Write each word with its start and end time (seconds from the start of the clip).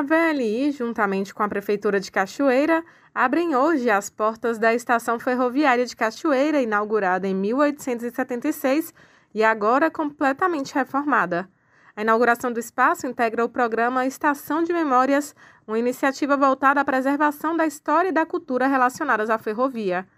A 0.00 0.02
VLI, 0.02 0.72
juntamente 0.72 1.34
com 1.34 1.42
a 1.42 1.48
Prefeitura 1.48 2.00
de 2.00 2.10
Cachoeira, 2.10 2.82
abrem 3.14 3.54
hoje 3.54 3.90
as 3.90 4.08
portas 4.08 4.58
da 4.58 4.72
Estação 4.72 5.20
Ferroviária 5.20 5.84
de 5.84 5.94
Cachoeira, 5.94 6.62
inaugurada 6.62 7.28
em 7.28 7.34
1876 7.34 8.94
e 9.34 9.44
agora 9.44 9.90
completamente 9.90 10.74
reformada. 10.74 11.50
A 11.94 12.00
inauguração 12.00 12.50
do 12.50 12.58
espaço 12.58 13.06
integra 13.06 13.44
o 13.44 13.48
programa 13.50 14.06
Estação 14.06 14.62
de 14.62 14.72
Memórias, 14.72 15.34
uma 15.66 15.78
iniciativa 15.78 16.34
voltada 16.34 16.80
à 16.80 16.84
preservação 16.84 17.54
da 17.54 17.66
história 17.66 18.08
e 18.08 18.12
da 18.12 18.24
cultura 18.24 18.66
relacionadas 18.66 19.28
à 19.28 19.36
ferrovia. 19.36 20.08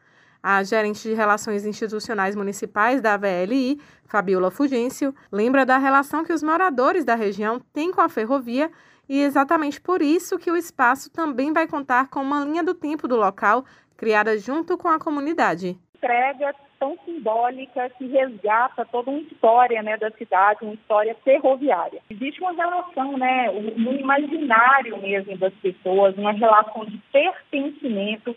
A 0.41 0.63
gerente 0.63 1.03
de 1.03 1.15
Relações 1.15 1.67
Institucionais 1.67 2.37
Municipais 2.37 3.01
da 3.01 3.17
VLI, 3.17 3.81
Fabiola 4.05 4.53
Fugêncio, 4.53 5.13
lembra 5.33 5.67
da 5.67 5.77
relação 5.77 6.23
que 6.23 6.33
os 6.33 6.43
moradores 6.43 7.05
da 7.05 7.17
região 7.17 7.61
têm 7.73 7.91
com 7.91 8.01
a 8.01 8.09
ferrovia 8.09 8.71
e 9.09 9.21
exatamente 9.21 9.81
por 9.81 10.01
isso 10.01 10.39
que 10.39 10.51
o 10.51 10.57
espaço 10.57 11.11
também 11.11 11.53
vai 11.53 11.67
contar 11.67 12.09
com 12.09 12.21
uma 12.21 12.45
linha 12.45 12.63
do 12.63 12.75
tempo 12.75 13.07
do 13.09 13.17
local 13.17 13.65
criada 13.97 14.37
junto 14.39 14.77
com 14.77 14.89
a 14.89 14.99
comunidade. 14.99 15.77
Entrega 15.97 16.55
tão 16.79 16.99
simbólica 17.05 17.89
que 17.91 18.09
resgata 18.09 18.85
toda 18.87 19.11
uma 19.11 19.21
história 19.21 19.81
né, 19.83 19.97
da 19.97 20.11
cidade, 20.11 20.65
uma 20.65 20.75
história 20.75 21.15
ferroviária. 21.23 22.01
Existe 22.11 22.41
uma 22.41 22.53
relação, 22.53 23.17
né, 23.17 23.53
no 23.77 23.93
imaginário 23.95 25.01
mesmo 25.01 25.39
das 25.39 25.55
pessoas, 25.55 26.17
uma 26.19 26.33
relação 26.33 26.85
de 26.85 26.99
pertencimento 27.13 28.37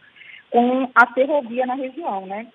com 0.52 0.88
a 0.94 1.08
ferrovia 1.13 1.66
na 1.66 1.74
região, 1.74 2.27
né? 2.27 2.46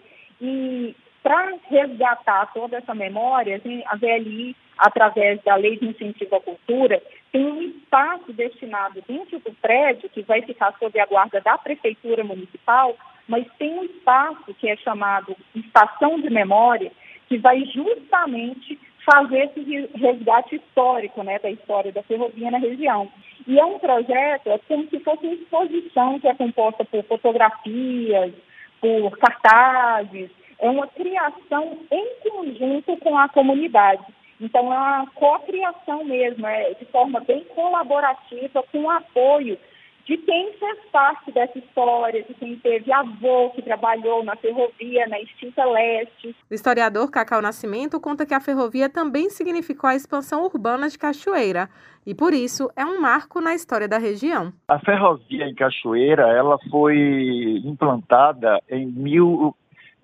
E 0.41 0.95
para 1.23 1.55
resgatar 1.69 2.53
toda 2.55 2.77
essa 2.77 2.95
memória, 2.95 3.57
assim, 3.57 3.83
a 3.87 3.97
VLI, 3.97 4.57
através 4.79 5.43
da 5.43 5.57
Lei 5.57 5.77
de 5.77 5.87
Incentivo 5.89 6.37
à 6.37 6.41
Cultura, 6.41 7.03
tem 7.33 7.47
um 7.47 7.63
espaço 7.63 8.33
destinado 8.33 9.03
dentro 9.07 9.39
do 9.39 9.53
prédio, 9.55 10.09
que 10.11 10.23
vai 10.23 10.43
ficar 10.43 10.75
sob 10.79 10.99
a 10.99 11.07
guarda 11.07 11.41
da 11.41 11.57
Prefeitura 11.57 12.25
Municipal, 12.25 12.97
mas 13.29 13.47
tem 13.59 13.79
um 13.79 13.85
espaço 13.85 14.53
que 14.55 14.69
é 14.69 14.77
chamado 14.77 15.37
Estação 15.55 16.21
de 16.21 16.29
Memória, 16.29 16.91
que 17.29 17.39
vai 17.39 17.65
justamente 17.67 18.79
fazer 19.05 19.51
esse 19.57 19.89
resgate 19.95 20.57
histórico 20.57 21.23
né, 21.23 21.39
da 21.39 21.51
história 21.51 21.93
da 21.93 22.03
ferrovia 22.03 22.51
na 22.51 22.59
região. 22.59 23.09
E 23.47 23.59
é 23.59 23.65
um 23.65 23.79
projeto, 23.79 24.49
é 24.49 24.59
como 24.67 24.89
se 24.89 24.99
fosse 25.01 25.25
uma 25.25 25.35
exposição 25.35 26.19
que 26.19 26.29
é 26.29 26.35
composta 26.35 26.85
por 26.85 27.05
fotografias, 27.05 28.33
por 28.81 29.17
cartazes, 29.19 30.31
é 30.59 30.69
uma 30.69 30.87
criação 30.89 31.79
em 31.91 32.07
conjunto 32.29 32.97
com 32.99 33.17
a 33.17 33.29
comunidade. 33.29 34.03
Então, 34.41 34.73
é 34.73 34.77
uma 34.77 35.07
cocriação 35.15 36.05
mesmo, 36.05 36.47
é 36.47 36.75
de 36.75 36.87
forma 36.87 37.21
bem 37.21 37.45
colaborativa, 37.55 38.63
com 38.73 38.85
o 38.85 38.91
apoio 38.91 39.59
de 40.07 40.17
quem 40.17 40.53
fez 40.55 40.79
parte 40.91 41.31
dessa 41.31 41.57
história, 41.57 42.25
de 42.25 42.35
quem 42.35 42.57
teve 42.57 42.93
avô 42.93 43.51
que 43.51 43.63
trabalhou 43.63 44.25
na 44.25 44.35
ferrovia, 44.35 45.07
na 45.07 45.21
extinta 45.21 45.65
leste. 45.65 46.35
O 46.51 46.55
historiador 46.55 47.11
Cacau 47.11 47.41
Nascimento 47.41 48.01
conta 48.01 48.27
que 48.27 48.35
a 48.35 48.41
ferrovia 48.41 48.89
também 48.89 49.31
significou 49.31 49.89
a 49.89 49.95
expansão 49.95 50.43
urbana 50.45 50.89
de 50.89 50.99
Cachoeira 50.99 51.69
e, 52.05 52.13
por 52.13 52.33
isso, 52.33 52.69
é 52.75 52.85
um 52.85 53.01
marco 53.01 53.41
na 53.41 53.55
história 53.55 53.87
da 53.87 53.99
região. 53.99 54.53
A 54.67 54.81
ferrovia 54.81 55.47
em 55.47 55.55
Cachoeira 55.55 56.27
ela 56.29 56.59
foi 56.71 57.63
implantada 57.65 58.61
em 58.69 58.87
mil, 58.87 59.55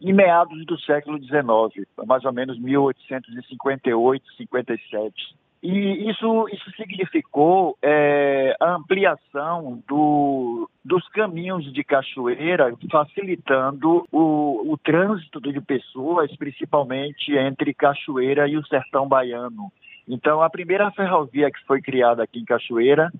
em 0.01 0.13
meados 0.13 0.65
do 0.67 0.79
século 0.81 1.19
XIX, 1.19 1.87
mais 2.07 2.25
ou 2.25 2.33
menos 2.33 2.59
1858, 2.59 4.35
57. 4.37 5.37
E 5.63 6.09
isso, 6.09 6.49
isso 6.53 6.71
significou 6.77 7.77
é, 7.83 8.55
a 8.61 8.75
ampliação 8.75 9.83
do, 9.89 10.71
dos 10.85 11.09
caminhos 11.09 11.73
de 11.73 11.83
cachoeira, 11.83 12.73
facilitando 12.91 14.07
o, 14.13 14.73
o 14.73 14.79
trânsito 14.79 15.41
de 15.41 15.61
pessoas, 15.61 16.35
principalmente 16.37 17.33
entre 17.35 17.75
Cachoeira 17.75 18.47
e 18.47 18.57
o 18.57 18.67
sertão 18.67 19.09
baiano. 19.09 19.73
Então, 20.07 20.41
a 20.41 20.49
primeira 20.49 20.91
ferrovia 20.93 21.51
que 21.51 21.65
foi 21.67 21.83
criada 21.83 22.23
aqui 22.23 22.39
em 22.39 22.45
Cachoeira 22.45 23.11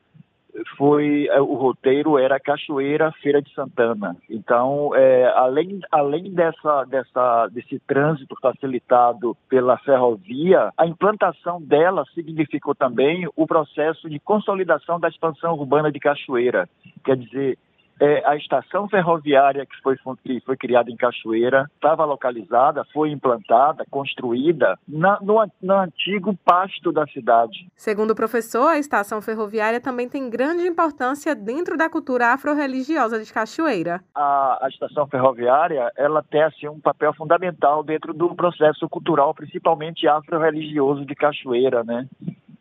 foi 0.77 1.29
é, 1.31 1.41
o 1.41 1.55
roteiro 1.55 2.19
era 2.19 2.41
Cachoeira 2.41 3.13
Feira 3.23 3.43
de 3.43 3.53
Santana. 3.55 4.17
Então, 4.29 4.95
é, 4.95 5.27
além, 5.35 5.81
além 5.91 6.33
dessa, 6.33 6.85
dessa, 6.85 7.49
desse 7.49 7.79
trânsito 7.81 8.37
facilitado 8.41 9.37
pela 9.49 9.77
ferrovia, 9.79 10.73
a 10.77 10.87
implantação 10.87 11.61
dela 11.61 12.05
significou 12.15 12.75
também 12.75 13.29
o 13.35 13.47
processo 13.47 14.09
de 14.09 14.19
consolidação 14.19 14.99
da 14.99 15.09
expansão 15.09 15.55
urbana 15.55 15.91
de 15.91 16.01
Cachoeira. 16.01 16.69
Quer 17.05 17.17
dizer, 17.17 17.59
é, 18.01 18.23
a 18.27 18.37
estação 18.37 18.89
ferroviária 18.89 19.65
que 19.65 19.77
foi, 19.83 19.97
que 20.23 20.41
foi 20.41 20.57
criada 20.57 20.91
em 20.91 20.97
Cachoeira 20.97 21.71
estava 21.75 22.05
localizada, 22.05 22.85
foi 22.93 23.11
implantada, 23.11 23.85
construída 23.91 24.79
na, 24.87 25.19
no, 25.21 25.45
no 25.63 25.75
antigo 25.75 26.37
pasto 26.45 26.93
da 26.93 27.07
cidade. 27.07 27.67
Segundo 27.77 28.11
o 28.11 28.15
professor, 28.15 28.69
a 28.69 28.79
estação 28.79 29.21
ferroviária 29.23 29.81
também 29.81 30.09
tem 30.09 30.29
grande 30.29 30.67
importância 30.67 31.35
dentro 31.35 31.77
da 31.77 31.89
cultura 31.89 32.33
afro-religiosa 32.33 33.23
de 33.23 33.33
Cachoeira. 33.33 34.01
A, 34.15 34.67
a 34.67 34.69
estação 34.69 35.07
ferroviária 35.07 35.91
ela 35.97 36.23
tem 36.23 36.43
assim, 36.43 36.69
um 36.69 36.81
papel 36.81 37.15
fundamental 37.15 37.83
dentro 37.83 38.13
do 38.13 38.35
processo 38.35 38.89
cultural, 38.89 39.35
principalmente 39.35 40.07
afro-religioso 40.07 41.05
de 41.05 41.15
Cachoeira, 41.15 41.83
né? 41.83 42.07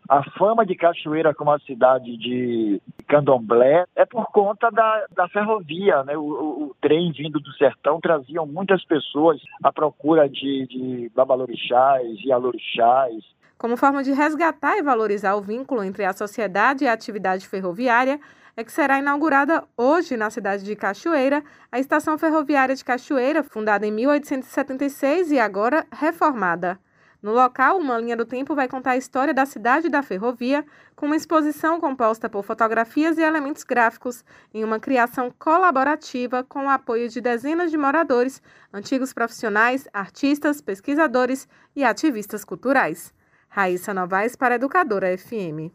A 0.07 0.23
fama 0.37 0.65
de 0.65 0.75
Cachoeira 0.75 1.33
como 1.33 1.51
a 1.51 1.59
cidade 1.59 2.15
de 2.17 2.79
candomblé 3.07 3.85
é 3.95 4.05
por 4.05 4.25
conta 4.31 4.69
da, 4.69 5.05
da 5.11 5.27
ferrovia, 5.29 6.03
né? 6.03 6.17
O, 6.17 6.21
o, 6.21 6.63
o, 6.63 6.75
trem 6.81 7.11
vindo 7.11 7.39
do 7.39 7.51
sertão 7.53 7.99
traziam 7.99 8.45
muitas 8.45 8.83
pessoas 8.85 9.41
à 9.63 9.71
procura 9.71 10.27
de, 10.29 10.67
de 10.67 11.11
babalorixás 11.15 12.19
e 12.23 12.31
alorixás. 12.31 13.23
Como 13.57 13.77
forma 13.77 14.03
de 14.03 14.11
resgatar 14.11 14.77
e 14.77 14.83
valorizar 14.83 15.35
o 15.35 15.41
vínculo 15.41 15.83
entre 15.83 16.03
a 16.03 16.13
sociedade 16.13 16.83
e 16.83 16.87
a 16.87 16.93
atividade 16.93 17.47
ferroviária, 17.47 18.19
é 18.57 18.63
que 18.63 18.71
será 18.71 18.99
inaugurada 18.99 19.63
hoje 19.77 20.15
na 20.15 20.29
cidade 20.29 20.63
de 20.63 20.75
Cachoeira 20.75 21.43
a 21.71 21.79
Estação 21.79 22.17
Ferroviária 22.17 22.75
de 22.75 22.83
Cachoeira, 22.83 23.43
fundada 23.43 23.85
em 23.85 23.91
1876 23.91 25.31
e 25.31 25.39
agora 25.39 25.85
reformada. 25.91 26.79
No 27.21 27.31
local, 27.33 27.77
uma 27.77 27.97
linha 27.97 28.15
do 28.15 28.25
tempo 28.25 28.53
vai 28.53 28.67
contar 28.67 28.91
a 28.91 28.97
história 28.97 29.33
da 29.33 29.45
cidade 29.45 29.87
e 29.87 29.89
da 29.89 30.03
ferrovia, 30.03 30.65
com 30.95 31.05
uma 31.05 31.15
exposição 31.15 31.79
composta 31.79 32.29
por 32.29 32.43
fotografias 32.43 33.17
e 33.17 33.21
elementos 33.21 33.63
gráficos, 33.63 34.23
em 34.53 34.63
uma 34.63 34.79
criação 34.79 35.33
colaborativa 35.37 36.43
com 36.43 36.65
o 36.65 36.69
apoio 36.69 37.09
de 37.09 37.19
dezenas 37.19 37.71
de 37.71 37.77
moradores, 37.77 38.41
antigos 38.73 39.13
profissionais, 39.13 39.87
artistas, 39.91 40.61
pesquisadores 40.61 41.47
e 41.75 41.83
ativistas 41.83 42.45
culturais. 42.45 43.13
Raíssa 43.49 43.93
Novaes 43.93 44.35
para 44.35 44.55
Educadora 44.55 45.17
FM. 45.17 45.71